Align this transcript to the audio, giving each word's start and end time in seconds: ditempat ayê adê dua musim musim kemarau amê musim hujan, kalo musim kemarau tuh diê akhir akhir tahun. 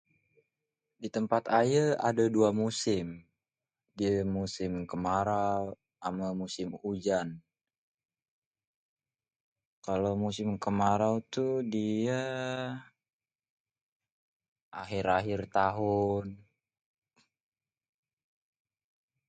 ditempat 1.01 1.43
ayê 1.59 1.85
adê 2.07 2.25
dua 2.35 2.49
musim 2.61 3.07
musim 4.35 4.73
kemarau 4.89 5.63
amê 6.07 6.27
musim 6.41 6.69
hujan, 6.81 7.29
kalo 9.85 10.09
musim 10.23 10.49
kemarau 10.63 11.15
tuh 11.33 11.53
diê 11.71 12.23
akhir 14.81 15.05
akhir 15.19 15.39
tahun. 15.57 16.25